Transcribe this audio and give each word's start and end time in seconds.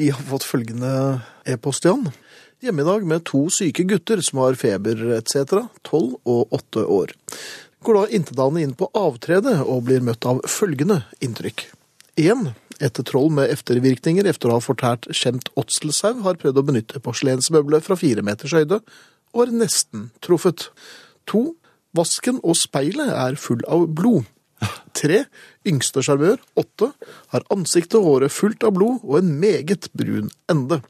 Vi 0.00 0.08
har 0.10 0.22
fått 0.24 0.46
følgende 0.48 1.20
e-post, 1.44 1.84
Jan. 1.84 2.06
Hjemme 2.64 2.80
i 2.80 2.86
dag 2.88 3.02
med 3.04 3.26
to 3.28 3.42
syke 3.52 3.84
gutter 3.84 4.22
som 4.24 4.38
har 4.40 4.56
feber 4.56 4.96
etc., 5.18 5.58
12 5.84 6.14
og 6.24 6.54
8 6.56 6.84
år. 6.88 7.12
Går 7.84 7.98
da 7.98 8.04
intetanende 8.16 8.62
inn 8.64 8.72
på 8.80 8.88
avtredet 8.96 9.58
og 9.60 9.82
blir 9.90 10.00
møtt 10.06 10.24
av 10.24 10.40
følgende 10.48 11.02
inntrykk. 11.20 11.66
1. 12.16 12.48
Et 12.80 13.02
troll 13.10 13.28
med 13.36 13.52
eftervirkninger 13.52 14.24
etter 14.32 14.48
å 14.48 14.56
ha 14.56 14.64
fortært 14.64 15.10
skjemt 15.12 15.52
åtselsau, 15.60 16.22
har 16.24 16.40
prøvd 16.40 16.62
å 16.62 16.66
benytte 16.70 17.04
porselensmøbelet 17.04 17.84
fra 17.84 18.00
fire 18.00 18.24
meters 18.24 18.56
høyde, 18.56 18.80
og 19.36 19.44
er 19.44 19.56
nesten 19.66 20.08
truffet. 20.24 20.70
2. 21.28 21.44
Vasken 22.00 22.40
og 22.40 22.56
speilet 22.56 23.12
er 23.12 23.36
full 23.36 23.60
av 23.68 23.84
blod. 24.00 24.24
3. 25.00 25.24
Yngste 25.68 26.04
sjarmør, 26.04 26.38
8, 26.60 26.92
har 27.34 27.46
ansiktet 27.54 27.98
og 28.00 28.06
håret 28.08 28.34
fullt 28.34 28.64
av 28.66 28.76
blod 28.76 29.02
og 29.02 29.20
en 29.20 29.34
meget 29.40 29.90
brun 29.96 30.30
ende. 30.52 30.82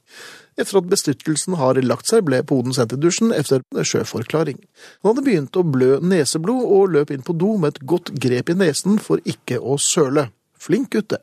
Etter 0.61 0.81
at 0.81 0.91
bestyrtelsen 0.91 1.57
har 1.61 1.79
lagt 1.85 2.11
seg, 2.11 2.27
ble 2.27 2.43
poden 2.47 2.75
sendt 2.77 2.97
i 2.97 3.01
dusjen 3.01 3.33
etter 3.33 3.63
sjøforklaring. 3.73 4.59
Han 5.01 5.13
hadde 5.13 5.25
begynt 5.29 5.57
å 5.57 5.65
blø 5.65 5.97
neseblod 6.03 6.67
og 6.67 6.93
løp 6.97 7.15
inn 7.15 7.25
på 7.25 7.37
do 7.39 7.55
med 7.61 7.75
et 7.77 7.87
godt 7.95 8.13
grep 8.21 8.53
i 8.53 8.59
nesen 8.59 9.01
for 9.01 9.23
ikke 9.25 9.61
å 9.63 9.79
søle. 9.81 10.29
Flink 10.61 10.91
gutt, 10.93 11.09
det. 11.15 11.19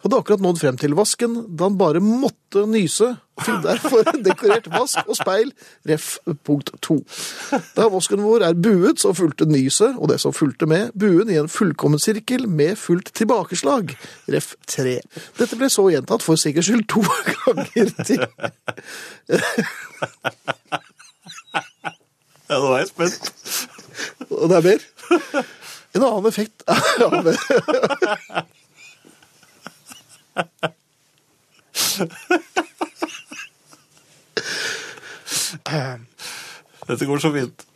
Hadde 0.00 0.16
akkurat 0.16 0.40
nådd 0.40 0.60
frem 0.62 0.76
til 0.80 0.94
vasken 0.96 1.34
da 1.58 1.66
han 1.68 1.76
bare 1.80 2.00
måtte 2.00 2.62
nyse, 2.64 3.10
og 3.36 3.44
fikk 3.44 3.58
derfor 3.66 4.08
dekorert 4.24 4.70
vask 4.72 5.02
og 5.04 5.18
speil, 5.18 5.52
ref. 5.88 6.06
punkt 6.48 6.72
to. 6.84 6.96
Da 7.76 7.88
vasken 7.92 8.22
vår 8.24 8.46
er 8.48 8.56
buet, 8.56 9.02
så 9.02 9.12
fulgte 9.16 9.44
nyset, 9.50 9.98
og 9.98 10.08
det 10.08 10.16
som 10.22 10.32
fulgte 10.32 10.66
med, 10.70 10.94
buen 10.98 11.28
i 11.28 11.36
en 11.36 11.52
fullkommen 11.52 12.00
sirkel 12.00 12.48
med 12.48 12.78
fullt 12.80 13.12
tilbakeslag, 13.18 13.92
ref. 14.32 14.54
tre. 14.66 14.98
Dette 15.38 15.60
ble 15.60 15.68
så 15.72 15.84
gjentatt 15.92 16.24
for 16.24 16.40
sikkerhets 16.40 16.72
skyld 16.72 16.88
to 16.88 17.04
ganger 17.28 17.92
til. 18.08 18.24
Ja, 22.48 22.56
nå 22.56 22.72
er 22.72 22.78
jeg 22.80 22.88
spent. 22.94 23.32
Og 24.32 24.48
det 24.48 24.56
er 24.56 24.64
mer. 24.70 24.80
En 25.96 26.04
annen 26.04 26.28
effekt 26.30 26.64
av 26.68 27.28
Dette 36.88 37.06
går 37.06 37.18
så 37.18 37.32
fint. 37.34 37.66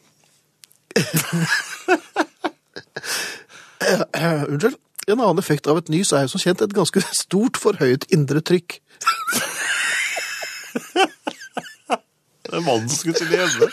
Unnskyld. 4.49 4.79
En 5.09 5.19
annen 5.19 5.39
effekt 5.43 5.67
av 5.67 5.81
et 5.81 5.89
nys 5.91 6.13
er 6.15 6.29
som 6.31 6.41
kjent 6.41 6.63
et 6.63 6.75
ganske 6.77 7.01
stort 7.11 7.59
forhøyet 7.59 8.07
indre 8.15 8.41
trykk. 8.41 8.79
Det 12.43 12.59
er 12.59 12.63
mannen 12.63 12.89
som 12.89 12.99
skulle 13.01 13.19
til 13.19 13.33
hjemme. 13.33 13.67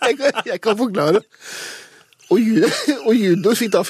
Jeg 0.00 0.16
kan, 0.18 0.42
jeg 0.46 0.60
kan 0.60 0.76
forklare. 0.76 1.20
Og, 2.30 2.38
og 3.06 3.14
junior 3.16 3.54
fikk 3.58 3.72
da 3.74 3.82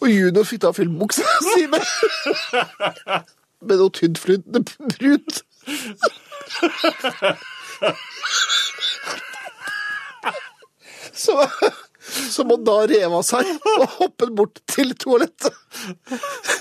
Og 0.00 0.08
junior 0.10 0.44
fikk 0.46 0.62
da 0.62 0.70
filmbuksa 0.76 1.22
si 1.46 1.66
med, 1.70 1.82
med 3.62 3.76
noe 3.80 3.90
tyntflytende 3.94 4.60
brunt. 4.94 5.42
Så, 11.18 11.34
som 12.30 12.48
må 12.50 12.56
da 12.66 12.76
rev 12.90 13.12
av 13.18 13.24
seg 13.26 13.50
og 13.74 13.86
hoppet 13.98 14.30
bort 14.38 14.60
til 14.70 14.94
toalettet. 14.98 15.54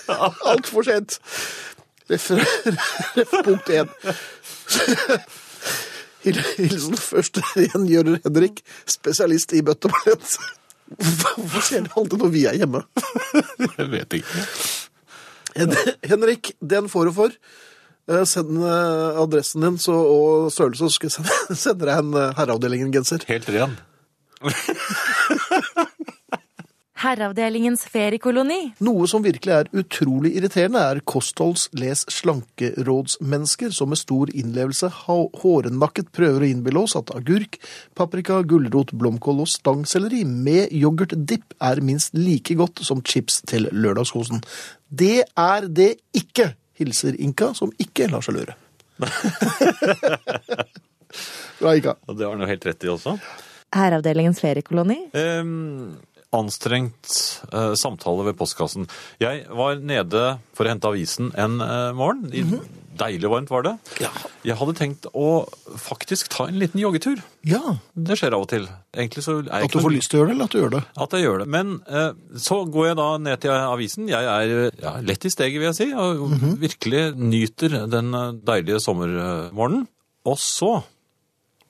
Altfor 0.10 0.88
sent. 0.88 1.20
Ref, 2.10 2.30
ref 2.32 3.34
punkt 3.46 3.70
én. 3.74 3.90
Hil- 6.24 6.44
Hilsen 6.58 6.98
første 7.00 7.44
rengjører 7.56 8.20
Henrik, 8.26 8.62
spesialist 8.90 9.54
i 9.58 9.62
bøtteballett. 9.68 10.38
Hvorfor 10.88 11.64
skjer 11.68 11.84
det 11.88 11.94
alltid 12.00 12.22
når 12.24 12.32
vi 12.34 12.46
er 12.48 12.58
hjemme? 12.62 12.82
Jeg 13.78 13.90
vet 13.92 14.18
ikke. 14.22 14.46
Hen- 15.58 15.96
Henrik, 16.14 16.54
den 16.64 16.88
får 16.92 17.10
du 17.10 17.16
for. 17.18 17.36
Eh, 18.08 18.24
Send 18.30 18.56
eh, 18.64 19.20
adressen 19.20 19.66
din 19.68 19.78
så, 19.84 19.92
og 20.00 20.48
størrelse, 20.56 20.88
så 20.88 20.94
skal 20.96 21.10
jeg 21.10 21.18
sende, 21.18 21.58
sende 21.66 21.90
deg 21.90 21.98
en 22.06 22.14
eh, 22.16 22.32
Herreavdelingen-genser. 22.40 23.28
Helt 23.28 23.52
ren. 23.52 23.76
Herreavdelingens 26.98 27.84
feriekoloni. 27.94 28.72
Noe 28.82 29.06
som 29.10 29.22
virkelig 29.22 29.54
er 29.54 29.68
utrolig 29.78 30.32
irriterende, 30.40 30.82
er 30.82 31.02
kostholds-, 31.06 31.68
les-, 31.78 32.08
slankerådsmennesker 32.10 33.70
som 33.76 33.92
med 33.94 34.00
stor 34.02 34.32
innlevelse 34.34 34.90
hårnakket 35.04 36.10
prøver 36.18 36.42
å 36.42 36.50
innbille 36.50 36.82
oss 36.82 36.98
at 36.98 37.14
agurk, 37.14 37.60
paprika, 37.98 38.40
gulrot, 38.50 38.96
blomkål 38.98 39.44
og 39.46 39.52
stangselleri 39.52 40.24
med 40.26 40.74
yoghurtdipp 40.74 41.54
er 41.70 41.84
minst 41.86 42.18
like 42.18 42.58
godt 42.58 42.82
som 42.88 43.06
chips 43.06 43.44
til 43.46 43.70
lørdagskosen. 43.70 44.42
Det 44.90 45.22
er 45.38 45.70
det 45.70 45.92
ikke, 46.18 46.56
hilser 46.82 47.14
Inka, 47.22 47.54
som 47.58 47.70
ikke 47.78 48.10
lar 48.10 48.26
seg 48.26 48.40
lure. 48.40 48.58
Bra, 51.62 51.78
Inka. 51.78 51.94
Og 52.10 52.18
det 52.18 52.26
har 52.26 52.34
han 52.34 52.42
jo 52.42 52.50
helt 52.50 52.66
rett 52.74 52.90
i 52.90 52.94
også. 52.98 53.20
Herreavdelingens 53.78 54.42
feriekoloni. 54.42 55.04
Ehm, 55.18 55.98
anstrengt 56.36 57.14
eh, 57.54 57.74
samtale 57.80 58.26
ved 58.28 58.38
postkassen. 58.40 58.88
Jeg 59.24 59.46
var 59.54 59.80
nede 59.80 60.26
for 60.58 60.68
å 60.68 60.74
hente 60.74 60.90
avisen 60.90 61.32
en 61.40 61.62
eh, 61.64 61.94
morgen. 61.98 62.28
I, 62.36 62.44
Deilig 62.98 63.30
varmt 63.30 63.52
var 63.54 63.62
det. 63.62 63.72
Ja. 64.02 64.10
Jeg 64.42 64.58
hadde 64.58 64.74
tenkt 64.74 65.04
å 65.14 65.46
faktisk 65.78 66.32
ta 66.34 66.48
en 66.50 66.58
liten 66.58 66.82
joggetur. 66.82 67.20
ja. 67.46 67.76
Det 67.94 68.18
skjer 68.18 68.34
av 68.34 68.46
og 68.46 68.50
til. 68.50 68.66
Egentlig 68.96 69.22
så 69.26 69.36
er 69.44 69.62
jeg 69.62 69.68
At 69.68 69.76
du 69.76 69.82
får 69.84 69.94
lyst 69.94 70.10
til 70.10 70.18
å 70.18 70.22
gjøre 70.24 70.32
det, 70.32 70.36
eller 70.36 70.48
at 70.48 70.56
du 70.56 70.60
gjør 70.60 70.74
det? 70.74 70.82
At 71.06 71.14
jeg 71.14 71.26
gjør 71.28 71.44
det. 71.44 71.48
Men 71.54 71.76
eh, 71.86 72.10
så 72.42 72.58
går 72.66 72.88
jeg 72.88 72.98
da 72.98 73.08
ned 73.22 73.44
til 73.44 73.54
avisen. 73.54 74.10
Jeg 74.10 74.32
er 74.34 74.56
ja, 74.82 74.96
lett 75.06 75.28
i 75.30 75.34
steget, 75.34 75.60
vil 75.62 75.70
jeg 75.70 75.78
si, 75.78 75.88
og 75.94 76.26
virkelig 76.64 77.04
nyter 77.22 77.78
den 77.92 78.18
eh, 78.18 78.34
deilige 78.50 78.82
sommermorgenen. 78.82 79.86
Og 80.28 80.42
så 80.42 80.80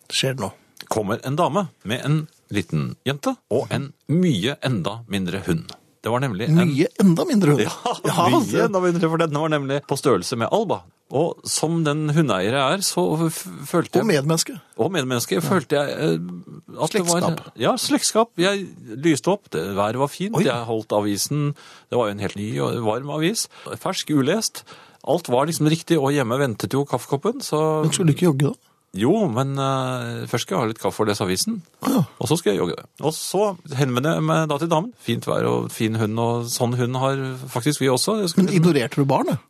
Skjer 0.08 0.38
det 0.38 0.46
nå? 0.46 0.54
Kommer 0.90 1.20
en 1.28 1.36
dame 1.40 1.68
med 1.84 2.04
en 2.06 2.20
liten 2.54 2.96
jente 3.08 3.36
og 3.52 3.68
en 3.76 3.92
mye 4.08 4.56
enda 4.66 5.00
mindre 5.12 5.44
hund. 5.48 5.72
Det 6.04 6.12
var 6.14 6.22
nemlig 6.24 6.46
en 6.48 6.60
Mye 6.62 6.88
enda 7.02 7.26
mindre 7.28 7.56
hund. 7.58 7.66
Ja, 8.08 8.28
mye 8.32 8.62
enda 8.68 8.80
mindre, 8.84 9.10
for 9.10 9.18
den 9.20 9.34
var 9.42 9.50
nemlig 9.52 9.82
på 9.90 9.98
størrelse 10.00 10.38
med 10.40 10.48
Alba. 10.56 10.84
Og 11.18 11.40
som 11.48 11.82
den 11.88 12.10
hundeeiere 12.12 12.62
er, 12.76 12.82
så 12.84 13.02
følte 13.32 13.96
jeg 13.98 14.04
Og 14.04 14.08
medmenneske. 14.10 14.58
og 14.76 14.92
medmenneske 14.92 15.40
følte 15.42 15.78
jeg 15.80 16.18
at 16.18 16.92
slektskap. 16.92 17.22
det 17.24 17.46
var. 17.46 17.54
Ja, 17.64 17.74
slektskap. 17.80 18.32
Jeg 18.44 18.66
lyste 19.08 19.32
opp, 19.32 19.48
det, 19.56 19.64
været 19.78 20.00
var 20.00 20.12
fint, 20.12 20.36
Oi. 20.36 20.44
jeg 20.48 20.68
holdt 20.68 20.92
avisen 20.98 21.54
Det 21.90 21.96
var 21.96 22.10
jo 22.10 22.16
en 22.18 22.24
helt 22.24 22.36
ny 22.36 22.50
og 22.60 22.76
varm 22.84 23.10
avis. 23.16 23.48
Fersk, 23.80 24.12
ulest. 24.12 24.64
Alt 25.08 25.30
var 25.32 25.48
liksom 25.48 25.70
riktig, 25.72 25.96
og 26.00 26.12
hjemme 26.12 26.36
ventet 26.40 26.76
jo 26.76 26.84
kaffekoppen, 26.88 27.40
så 27.42 27.84
Men 27.86 27.94
skulle 27.96 28.12
du 28.12 28.18
ikke 28.18 28.28
jogge, 28.28 28.52
da? 28.52 28.67
Jo, 28.96 29.28
men 29.30 29.58
uh, 29.60 30.24
først 30.32 30.48
skal 30.48 30.56
jeg 30.56 30.62
ha 30.64 30.68
litt 30.72 30.80
kaffe 30.82 31.04
og 31.04 31.10
lese 31.10 31.26
avisen, 31.26 31.60
Ja. 31.86 32.06
og 32.08 32.30
så 32.30 32.38
skal 32.40 32.54
jeg 32.54 32.62
jogge. 32.62 32.78
Og 33.04 33.12
så 33.14 33.58
henvender 33.78 34.16
jeg 34.16 34.24
meg 34.24 34.48
da 34.50 34.58
til 34.58 34.70
damen. 34.72 34.94
Fint 35.04 35.28
vær 35.28 35.46
og 35.50 35.68
fin 35.76 35.96
hund, 36.00 36.18
og 36.20 36.48
sånn 36.50 36.74
hund 36.80 36.96
har 36.98 37.20
faktisk 37.52 37.84
vi 37.84 37.90
også. 37.92 38.16
Men 38.38 38.50
ignorerte 38.50 38.96
du 39.02 39.06
barnet? 39.06 39.44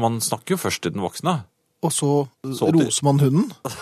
man 0.00 0.20
snakker 0.24 0.54
jo 0.54 0.58
først 0.58 0.82
til 0.82 0.92
den 0.94 1.02
voksne. 1.04 1.44
Og 1.84 1.92
så, 1.92 2.28
Så 2.56 2.70
roser 2.74 3.04
man 3.04 3.20
hunden? 3.20 3.50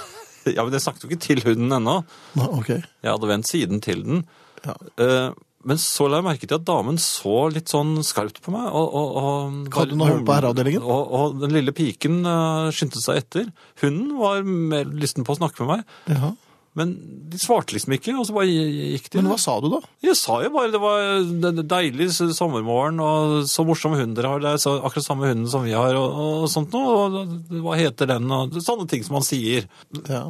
Ja, 0.48 0.64
men 0.64 0.72
jeg 0.72 0.80
snakket 0.80 1.02
jo 1.04 1.08
ikke 1.10 1.20
til 1.20 1.42
hunden 1.44 1.72
ennå. 1.76 1.98
Okay. 2.34 2.78
ok. 2.80 2.84
Jeg 3.04 3.10
hadde 3.12 3.28
vendt 3.28 3.46
siden 3.48 3.80
til 3.84 3.98
den. 4.06 4.22
Ja. 4.64 4.72
Eh, 4.96 5.34
Men 5.68 5.76
så 5.80 6.06
la 6.08 6.20
jeg 6.20 6.24
merke 6.24 6.48
til 6.48 6.56
at 6.56 6.66
damen 6.68 6.96
så 7.00 7.42
litt 7.52 7.68
sånn 7.68 7.98
skarpt 8.06 8.40
på 8.44 8.52
meg. 8.54 8.68
Og, 8.72 8.94
og, 8.96 9.16
og, 9.20 9.56
Hadde 9.74 9.96
hun 9.96 10.04
hørt 10.06 10.22
på 10.28 10.36
herreavdelingen? 10.38 10.84
Og, 10.84 11.10
og 11.18 11.40
den 11.42 11.52
lille 11.52 11.74
piken 11.76 12.22
uh, 12.24 12.70
skyndte 12.72 13.02
seg 13.02 13.20
etter. 13.20 13.50
Hunden 13.82 14.14
var 14.20 14.46
mer 14.46 14.88
lysten 14.88 15.26
på 15.26 15.36
å 15.36 15.40
snakke 15.42 15.66
med 15.66 15.74
meg. 15.74 15.98
Ja. 16.14 16.32
Men 16.78 16.92
de 17.28 17.38
svarte 17.42 17.74
liksom 17.74 17.96
ikke, 17.96 18.12
og 18.14 18.28
så 18.28 18.34
bare 18.36 18.46
gikk 18.48 19.08
de. 19.10 19.18
Men 19.18 19.32
hva 19.32 19.38
sa 19.42 19.56
du 19.60 19.66
da? 19.72 19.80
Jeg 20.06 20.16
sa 20.16 20.36
jo 20.44 20.52
bare 20.54 20.70
det 20.70 20.80
var 20.80 21.64
deilig 21.74 22.06
sommermorgen, 22.14 23.00
og 23.02 23.48
så 23.50 23.64
morsom 23.66 23.96
hund 23.98 24.14
dere 24.16 24.30
har. 24.32 24.44
Det 24.44 24.52
er 24.54 24.62
så, 24.62 24.76
akkurat 24.78 25.08
samme 25.08 25.28
hunden 25.28 25.50
som 25.50 25.66
vi 25.66 25.74
har, 25.74 25.98
og, 25.98 26.20
og 26.44 26.46
sånt 26.52 26.72
noe. 26.76 26.94
Og 26.94 27.58
hva 27.66 27.76
heter 27.80 28.14
den, 28.14 28.30
og 28.32 28.54
sånne 28.62 28.86
ting 28.90 29.02
som 29.04 29.18
man 29.18 29.26
sier. 29.26 29.66
Ja. 30.06 30.28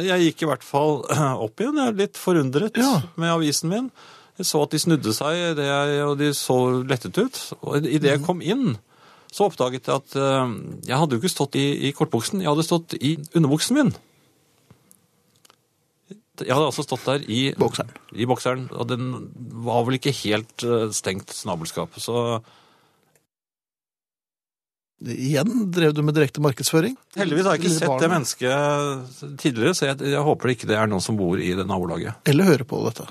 Jeg 0.00 0.30
gikk 0.30 0.46
i 0.46 0.48
hvert 0.48 0.64
fall 0.64 1.02
opp 1.44 1.60
igjen, 1.60 1.78
jeg 1.78 1.92
er 1.92 2.00
litt 2.06 2.18
forundret 2.20 2.80
Ja. 2.80 2.96
med 3.20 3.34
avisen 3.36 3.70
min. 3.70 3.92
Jeg 4.42 4.48
så 4.50 4.62
at 4.66 4.72
de 4.74 4.80
snudde 4.82 5.12
seg, 5.14 5.60
og 6.02 6.16
de 6.18 6.32
så 6.34 6.56
lettet 6.82 7.18
ut. 7.20 7.42
Og 7.62 7.86
idet 7.86 8.16
jeg 8.16 8.24
kom 8.26 8.42
inn, 8.42 8.74
så 9.32 9.46
oppdaget 9.48 9.86
jeg 9.88 10.00
at 10.02 10.16
eh, 10.18 10.54
jeg 10.90 10.98
hadde 10.98 11.16
jo 11.16 11.22
ikke 11.22 11.32
stått 11.32 11.58
i, 11.60 11.66
i 11.88 11.92
kortbuksen, 11.96 12.42
jeg 12.42 12.50
hadde 12.50 12.66
stått 12.66 12.96
i 12.98 13.14
underbuksen 13.38 13.78
min. 13.78 13.92
Jeg 16.42 16.50
hadde 16.50 16.66
altså 16.66 16.84
stått 16.84 17.06
der 17.06 17.24
i 17.30 17.52
Bokseren. 17.60 17.92
i 18.16 18.26
bokseren, 18.26 18.66
og 18.72 18.88
den 18.90 19.12
var 19.64 19.84
vel 19.86 20.00
ikke 20.00 20.14
helt 20.24 20.66
eh, 20.66 20.90
stengt 20.96 21.32
snabelskap. 21.36 21.96
Så 22.02 22.42
Igjen 25.02 25.64
drev 25.74 25.96
du 25.96 25.98
med 26.06 26.14
direkte 26.14 26.38
markedsføring. 26.38 26.92
heldigvis 27.18 27.46
har 27.48 27.56
jeg 27.56 27.64
ikke 27.64 27.74
sett 27.74 28.02
det 28.04 28.10
mennesket 28.12 29.32
tidligere, 29.40 29.74
så 29.74 29.88
jeg, 29.88 29.98
jeg 30.12 30.22
håper 30.28 30.52
ikke 30.52 30.68
det 30.70 30.76
er 30.78 30.90
noen 30.90 31.02
som 31.02 31.18
bor 31.18 31.42
i 31.42 31.48
det 31.58 31.66
nabolaget. 31.66 32.20
Eller 32.30 32.52
hører 32.52 32.68
på 32.68 32.78
dette. 32.86 33.08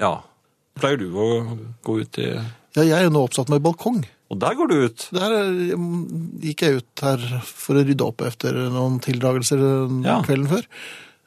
Ja. 0.00 0.18
Pleier 0.76 1.00
du 1.00 1.08
å 1.16 1.30
gå 1.86 2.00
ut 2.02 2.20
i 2.20 2.28
Ja, 2.76 2.82
jeg 2.82 2.92
er 2.98 3.06
jo 3.06 3.14
nå 3.14 3.24
oppsatt 3.24 3.48
med 3.52 3.64
balkong. 3.64 4.02
Og 4.32 4.38
der 4.42 4.56
går 4.58 4.68
du 4.68 4.76
ut! 4.88 5.06
Der 5.14 5.32
eh, 5.38 5.88
gikk 6.44 6.64
jeg 6.66 6.82
ut 6.82 7.02
her 7.06 7.22
for 7.46 7.78
å 7.78 7.84
rydde 7.86 8.04
opp 8.04 8.24
etter 8.26 8.58
noen 8.74 8.98
tildragelser 9.04 9.62
eh, 9.62 9.98
Ja. 10.04 10.20
kvelden 10.26 10.50
før. 10.50 10.70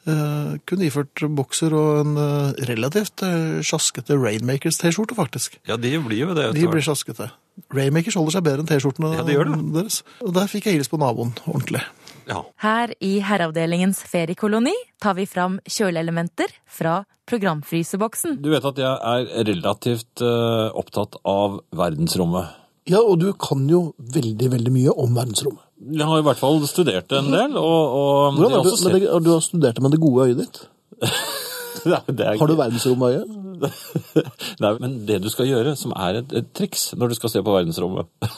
Uh, 0.09 0.55
kun 0.65 0.81
iført 0.81 1.21
bokser 1.35 1.73
og 1.75 1.99
en 1.99 2.13
uh, 2.17 2.53
relativt 2.69 3.21
eh, 3.27 3.59
sjaskete 3.67 4.15
Rainmakers-T-skjorte, 4.17 5.13
faktisk. 5.17 5.59
Ja, 5.69 5.75
de 5.77 5.91
blir 6.01 6.23
jo 6.23 6.37
det. 6.37 6.47
De 6.55 6.63
blir 6.71 6.81
sjaskete. 6.81 7.27
Rainmakers 7.75 8.15
holder 8.17 8.37
seg 8.37 8.45
bedre 8.47 8.63
enn 8.63 8.69
T-skjortene 8.71 9.11
Ja, 9.17 9.25
de 9.27 9.35
deres. 9.75 9.99
Og 10.23 10.31
der 10.33 10.47
fikk 10.49 10.69
jeg 10.69 10.79
hils 10.79 10.89
på 10.89 10.97
naboen 11.01 11.35
ordentlig. 11.43 11.83
Ja. 12.29 12.43
Her 12.61 12.93
i 13.01 13.15
Herreavdelingens 13.25 14.03
feriekoloni 14.05 14.73
tar 15.01 15.15
vi 15.17 15.25
fram 15.29 15.57
kjøleelementer 15.65 16.51
fra 16.69 17.01
programfryseboksen. 17.29 18.37
Du 18.43 18.51
vet 18.53 18.65
at 18.69 18.81
jeg 18.81 18.91
er 19.13 19.47
relativt 19.49 20.21
uh, 20.21 20.69
opptatt 20.77 21.17
av 21.27 21.59
verdensrommet. 21.75 22.55
Ja, 22.89 23.01
og 23.01 23.19
du 23.21 23.31
kan 23.37 23.65
jo 23.69 23.91
veldig, 23.97 24.51
veldig 24.53 24.73
mye 24.73 24.93
om 24.93 25.17
verdensrommet. 25.17 25.65
Jeg 25.79 26.05
har 26.09 26.21
i 26.21 26.25
hvert 26.27 26.41
fall 26.41 26.61
studert 26.67 27.09
det 27.09 27.19
en 27.21 27.33
del, 27.33 27.57
og, 27.57 27.97
og 27.97 28.37
Hvordan 28.37 28.57
er 28.59 28.63
du, 28.65 28.71
også 28.73 28.89
med 28.89 28.97
det, 28.99 29.11
du 29.25 29.29
har 29.31 29.43
studert 29.45 29.77
det 29.77 29.83
med 29.85 29.93
det 29.95 30.01
gode 30.03 30.25
øyet 30.27 30.41
ditt. 30.43 30.63
Nei, 31.89 32.01
det 32.11 32.25
er 32.25 32.39
Har 32.41 32.49
du 32.49 32.57
verdensrommet 32.59 33.13
verdensromøye? 33.15 33.45
Nei, 34.63 34.71
men 34.79 34.97
det 35.07 35.21
du 35.23 35.29
skal 35.31 35.47
gjøre, 35.49 35.75
som 35.79 35.93
er 35.95 36.21
et, 36.21 36.33
et 36.35 36.49
triks 36.55 36.89
når 36.99 37.11
du 37.11 37.19
skal 37.19 37.33
se 37.33 37.43
på 37.43 37.55
verdensrommet 37.55 38.29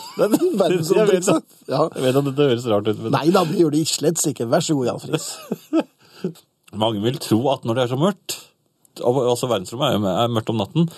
Verdensromtrikset? 0.20 1.58
Ja. 1.68 1.86
Jeg 1.96 2.06
vet 2.06 2.20
at 2.20 2.28
dette 2.30 2.48
høres 2.50 2.68
rart 2.70 2.88
ut, 2.90 3.02
men 3.02 3.14
Nei 3.16 3.26
da, 3.34 3.44
det 3.48 3.58
gjør 3.60 3.74
det 3.74 3.82
slett 3.90 4.22
ikke. 4.32 4.48
Vær 4.52 4.64
så 4.64 4.76
god, 4.78 4.90
Jan 4.90 5.02
Friis. 5.02 5.28
mange 6.82 7.02
vil 7.04 7.18
tro 7.20 7.40
at 7.52 7.66
når 7.68 7.78
det 7.78 7.84
er 7.84 7.92
så 7.92 8.00
mørkt 8.00 8.38
Altså, 9.02 9.48
verdensrommet 9.48 9.94
er, 9.94 10.02
er 10.20 10.28
mørkt 10.28 10.50
om 10.52 10.58
natten. 10.60 10.88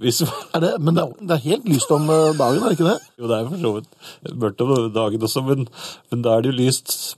Hvis, 0.00 0.20
Er 0.54 0.62
det, 0.62 0.68
men 0.80 0.94
det 0.94 1.02
er, 1.02 1.16
det 1.18 1.34
er 1.34 1.48
helt 1.48 1.64
lyst 1.68 1.90
om 1.92 2.04
eh, 2.06 2.28
dagen, 2.38 2.62
er 2.62 2.70
det 2.70 2.76
ikke 2.78 2.86
det? 2.86 3.08
jo, 3.18 3.26
det 3.26 3.36
er 3.36 3.48
for 3.48 3.58
så 3.64 3.72
vidt 3.74 4.36
mørkt 4.44 4.62
om 4.62 4.70
dagen 4.94 5.24
også, 5.26 5.42
men, 5.48 5.66
men 6.12 6.22
da 6.22 6.36
er 6.36 6.44
det 6.44 6.52
jo 6.52 6.58
lyst 6.60 7.16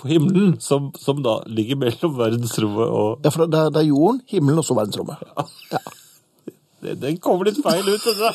på 0.00 0.08
himmelen, 0.08 0.54
som, 0.64 0.88
som 0.98 1.20
da 1.22 1.36
ligger 1.46 1.76
mellom 1.76 2.16
verdensrommet 2.16 2.88
og 2.88 3.20
Ja, 3.26 3.30
for 3.34 3.44
det 3.44 3.60
er, 3.60 3.68
det 3.74 3.82
er 3.82 3.90
jorden, 3.90 4.22
himmelen 4.32 4.62
og 4.62 4.66
så 4.66 4.78
verdensrommet. 4.80 5.20
Det, 6.80 6.94
Den 6.96 7.18
kommer 7.20 7.44
litt 7.44 7.58
feil 7.60 7.84
ut, 7.84 8.00
dette. 8.00 8.30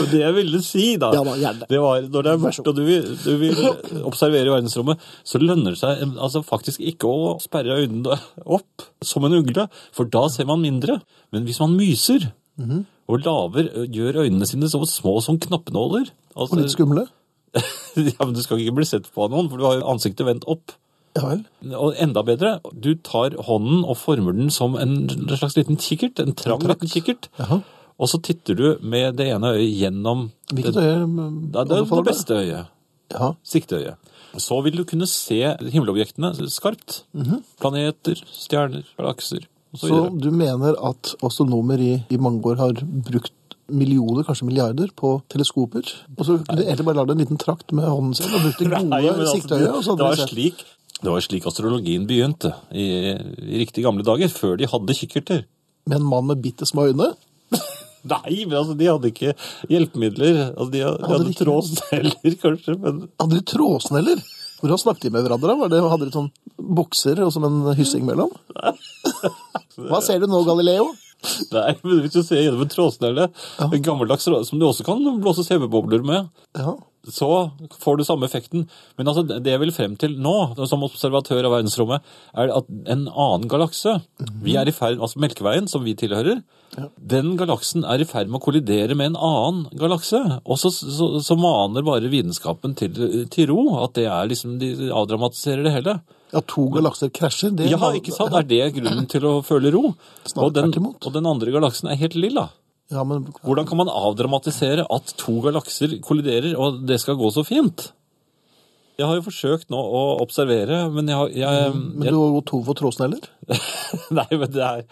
Og 0.00 0.08
Det 0.10 0.20
jeg 0.22 0.34
ville 0.36 0.60
si, 0.64 0.84
da, 1.00 1.10
Ja 1.14 1.22
da, 1.24 1.52
det 1.70 1.80
var 1.82 2.02
når 2.08 2.26
det 2.26 2.32
er 2.32 2.42
mørkt 2.42 2.70
og 2.70 2.76
du 2.76 2.82
vil, 2.86 3.06
du 3.24 3.30
vil 3.40 3.60
observere 4.08 4.50
verdensrommet, 4.54 5.00
så 5.24 5.40
lønner 5.42 5.74
det 5.76 5.80
seg 5.82 6.02
altså, 6.16 6.42
faktisk 6.46 6.80
ikke 6.80 7.08
å 7.10 7.36
sperre 7.42 7.78
øynene 7.82 8.18
opp 8.46 8.86
som 9.04 9.24
en 9.28 9.38
ugle, 9.38 9.68
for 9.96 10.08
da 10.10 10.26
ser 10.32 10.48
man 10.50 10.62
mindre. 10.64 11.00
Men 11.32 11.44
hvis 11.48 11.60
man 11.62 11.76
myser 11.78 12.30
Mhm. 12.60 12.84
og 13.08 13.22
laver, 13.24 13.70
gjør 13.88 14.18
øynene 14.26 14.46
sine 14.46 14.68
så 14.68 14.82
små 14.84 15.22
som 15.24 15.38
knappenåler 15.40 16.10
altså, 16.36 16.52
Og 16.52 16.58
litt 16.60 16.74
skumle. 16.74 17.06
ja, 17.96 18.20
men 18.24 18.34
Du 18.34 18.42
skal 18.42 18.60
ikke 18.60 18.74
bli 18.76 18.84
sett 18.84 19.08
på 19.14 19.24
av 19.24 19.30
noen, 19.32 19.48
for 19.50 19.56
du 19.56 19.64
har 19.64 19.78
jo 19.78 19.86
ansiktet 19.88 20.26
vendt 20.28 20.44
opp. 20.50 20.74
Ja 21.16 21.24
vel. 21.26 21.40
Og 21.74 21.96
enda 21.98 22.22
bedre, 22.22 22.60
du 22.70 22.92
tar 23.02 23.34
hånden 23.48 23.80
og 23.82 23.96
former 23.98 24.36
den 24.36 24.50
som 24.54 24.76
en 24.78 25.08
slags 25.32 25.56
liten 25.56 25.80
kikkert, 25.80 26.20
en 26.22 26.36
trang 26.38 26.60
liten 26.62 26.90
kikkert. 26.92 27.30
Jaha. 27.40 27.62
Og 28.00 28.08
så 28.08 28.20
titter 28.24 28.56
du 28.56 28.66
med 28.80 29.18
det 29.18 29.28
ene 29.34 29.52
øyet 29.58 29.74
gjennom 29.76 30.30
Hvilket 30.50 30.76
det, 30.76 30.84
øye 30.88 31.04
det, 31.04 31.64
det, 31.68 31.80
det 31.90 32.04
beste 32.06 32.38
øyet. 32.38 32.70
Ja. 33.10 33.32
Sikteøyet. 33.44 34.12
Så 34.38 34.60
vil 34.64 34.78
du 34.78 34.84
kunne 34.86 35.08
se 35.10 35.40
himmelobjektene 35.60 36.32
skarpt. 36.48 37.02
Planeter, 37.60 38.22
stjerner, 38.30 38.86
galakser 38.98 39.44
osv. 39.74 39.82
Så 39.82 39.90
så 39.90 40.00
du 40.18 40.30
mener 40.34 40.78
at 40.86 41.12
astronomer 41.26 41.82
i, 41.82 41.92
i 42.10 42.18
mange 42.18 42.42
år 42.46 42.58
har 42.62 42.80
brukt 42.80 43.34
millioner, 43.70 44.24
kanskje 44.26 44.48
milliarder, 44.48 44.90
på 44.96 45.20
teleskoper? 45.30 45.86
Og 46.16 46.24
så 46.26 46.38
kunne 46.40 46.58
de 46.58 46.66
egentlig 46.66 46.86
bare 46.88 46.98
lagd 46.98 47.14
en 47.14 47.22
liten 47.22 47.38
trakt 47.38 47.74
med 47.76 47.86
hånden 47.86 48.16
sin 48.18 48.32
og 48.32 48.42
brukt 48.46 48.62
det 48.62 48.70
gode 48.74 48.90
Nei, 48.90 49.04
altså, 49.06 49.34
sikteøyet? 49.36 49.70
og 49.70 49.84
så 49.86 49.96
det 49.98 50.08
var 50.08 50.22
slik 50.26 50.66
det 51.00 51.08
var 51.08 51.22
slik 51.24 51.46
astrologien 51.48 52.02
begynte 52.04 52.50
i, 52.76 52.84
i 53.16 53.60
riktig 53.62 53.86
gamle 53.86 54.04
dager, 54.04 54.28
før 54.28 54.58
de 54.60 54.66
hadde 54.68 54.96
kikkerter. 54.98 55.46
Med 55.88 55.96
en 55.96 56.04
mann 56.10 56.26
med 56.28 56.42
bitte 56.44 56.66
små 56.68 56.90
øyne? 56.90 57.14
Nei, 58.08 58.44
men 58.46 58.56
altså, 58.56 58.76
de 58.78 58.86
hadde 58.88 59.10
ikke 59.12 59.34
hjelpemidler. 59.68 60.38
Altså, 60.54 60.70
de, 60.72 60.82
hadde, 60.86 61.00
de 61.00 61.08
Hadde 61.10 61.24
hadde 61.24 61.38
trådsneller, 61.40 62.36
kanskje, 62.44 62.76
men 62.80 63.02
Hadde 63.20 63.36
de 63.38 63.44
trådsneller? 63.52 64.22
Hvordan 64.60 64.80
snakket 64.82 65.06
de 65.08 65.12
med 65.14 65.24
hverandre? 65.24 65.56
Var 65.56 65.70
det, 65.72 65.82
hadde 65.88 66.08
de 66.08 66.14
sånn 66.16 66.30
bokser 66.80 67.20
og 67.24 67.30
som 67.32 67.46
en 67.48 67.62
hyssing 67.78 68.04
mellom? 68.08 68.32
Hva 69.88 70.00
ser 70.04 70.20
du 70.20 70.28
nå, 70.28 70.42
Galileo? 70.44 70.90
Nei, 71.52 71.72
men 71.84 72.02
hvis 72.04 72.14
du 72.14 72.22
ser 72.24 72.42
gjennom 72.44 72.62
en 72.64 72.72
trådsnelle, 72.72 73.26
en 73.64 73.82
gammeldags 73.84 74.24
som 74.24 74.60
du 74.60 74.64
også 74.68 74.84
kan 74.86 75.00
blåse 75.20 75.44
CV-bobler 75.48 76.04
med, 76.04 76.30
Ja. 76.56 76.76
Så 77.14 77.50
får 77.82 77.98
du 77.98 78.04
samme 78.06 78.28
effekten. 78.28 78.66
Men 78.98 79.10
altså, 79.10 79.24
det 79.28 79.52
jeg 79.52 79.62
vil 79.62 79.74
frem 79.74 79.96
til 80.00 80.16
nå, 80.20 80.36
som 80.70 80.86
observatør 80.86 81.48
av 81.48 81.56
verdensrommet, 81.58 82.06
er 82.38 82.54
at 82.54 82.70
en 82.90 83.06
annen 83.08 83.50
galakse 83.50 83.98
Vi 84.44 84.56
er 84.58 84.68
i 84.68 84.74
ferd, 84.74 85.00
altså 85.00 85.20
Melkeveien, 85.22 85.68
som 85.70 85.84
vi 85.84 85.96
tilhører, 85.98 86.42
den 86.96 87.34
galaksen 87.38 87.82
er 87.88 88.02
i 88.02 88.06
ferd 88.06 88.30
med 88.30 88.38
å 88.38 88.44
kollidere 88.44 88.94
med 88.98 89.12
en 89.12 89.18
annen 89.18 89.64
galakse. 89.78 90.20
Og 90.44 90.60
så, 90.60 90.70
så, 90.70 91.10
så 91.24 91.36
maner 91.38 91.86
bare 91.86 92.10
vitenskapen 92.12 92.76
til, 92.78 92.94
til 93.32 93.50
ro, 93.50 93.64
at 93.82 93.96
det 93.98 94.06
er 94.06 94.30
liksom, 94.30 94.58
de 94.62 94.90
avdramatiserer 94.94 95.66
det 95.66 95.74
hele. 95.74 95.98
ja, 96.30 96.42
to 96.46 96.68
galakser 96.70 97.10
krasjer. 97.10 97.50
Det 97.58 97.70
Ja, 97.72 97.80
ikke 97.96 98.14
sant? 98.14 98.36
Er 98.38 98.46
det 98.46 98.62
grunnen 98.76 99.08
til 99.10 99.26
å 99.26 99.34
føle 99.46 99.72
ro? 99.74 99.94
Snart 100.22 100.46
Og 100.46 100.54
den, 100.54 100.90
og 100.92 101.12
den 101.16 101.26
andre 101.26 101.54
galaksen 101.56 101.90
er 101.90 101.98
helt 102.00 102.14
lilla. 102.14 102.48
Ja, 102.90 103.04
men 103.06 103.28
Hvordan 103.46 103.66
kan 103.68 103.78
man 103.78 103.88
avdramatisere 103.92 104.84
at 104.90 105.12
to 105.20 105.36
galakser 105.44 105.96
kolliderer, 106.02 106.56
og 106.58 106.80
det 106.88 106.98
skal 107.02 107.18
gå 107.20 107.30
så 107.34 107.44
fint? 107.46 107.90
Jeg 108.98 109.06
har 109.08 109.16
jo 109.16 109.24
forsøkt 109.24 109.70
nå 109.72 109.78
å 109.80 110.00
observere, 110.20 110.82
men 110.92 111.06
jeg, 111.08 111.16
har- 111.16 111.30
jeg, 111.32 111.70
Men 111.74 112.04
jeg 112.08 112.12
du 112.12 112.18
har 112.20 112.34
gått 112.40 112.50
tom 112.50 112.64
for 112.66 112.76
trådsneller? 112.76 113.30
Nei, 114.18 114.26
men 114.34 114.50
det 114.52 114.64
er, 114.66 114.82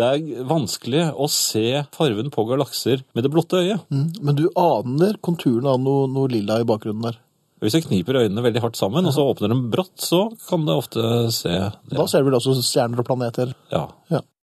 det 0.00 0.08
er 0.08 0.46
vanskelig 0.48 1.04
å 1.14 1.28
se 1.30 1.84
farven 1.94 2.32
på 2.34 2.46
galakser 2.48 3.04
med 3.14 3.22
det 3.26 3.30
blotte 3.34 3.60
øyet. 3.60 3.84
Mm. 3.92 4.08
Men 4.24 4.40
du 4.40 4.48
aner 4.58 5.20
konturen 5.22 5.68
av 5.70 5.78
noe, 5.84 6.08
noe 6.10 6.32
lilla 6.32 6.58
i 6.58 6.66
bakgrunnen 6.66 7.04
der. 7.10 7.20
Hvis 7.62 7.76
jeg 7.78 7.84
kniper 7.86 8.16
øynene 8.24 8.42
veldig 8.42 8.64
hardt 8.64 8.80
sammen, 8.80 9.06
og 9.06 9.14
så 9.14 9.22
åpner 9.30 9.52
dem 9.52 9.68
brått, 9.70 9.92
så 10.02 10.24
kan 10.48 10.64
det 10.66 10.74
ofte 10.74 11.04
se 11.30 11.52
det. 11.52 11.92
Da 11.94 12.08
ser 12.10 12.24
du 12.24 12.32
vel 12.32 12.40
også 12.40 12.56
stjerner 12.58 13.04
og 13.04 13.06
planeter. 13.06 13.52
Ja. 13.70 13.84
Ja. 14.10 14.24